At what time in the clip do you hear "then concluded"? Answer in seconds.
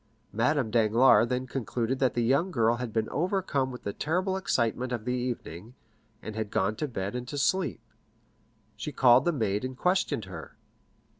1.27-1.99